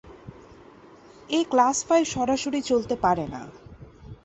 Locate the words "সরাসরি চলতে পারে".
2.05-3.25